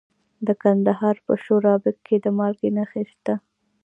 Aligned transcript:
د 0.47 0.49
کندهار 0.61 1.15
په 1.25 1.33
شورابک 1.43 1.95
کې 2.05 2.15
د 2.23 2.25
مالګې 2.37 2.69
نښې 2.77 3.03
شته. 3.11 3.33